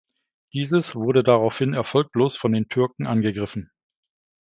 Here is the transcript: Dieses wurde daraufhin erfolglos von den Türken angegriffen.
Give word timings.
Dieses 0.51 0.95
wurde 0.95 1.21
daraufhin 1.23 1.75
erfolglos 1.75 2.35
von 2.35 2.53
den 2.53 2.67
Türken 2.69 3.05
angegriffen. 3.05 3.69